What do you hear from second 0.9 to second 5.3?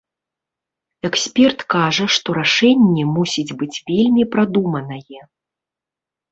Эксперт кажа, што рашэнне мусіць быць вельмі прадуманае.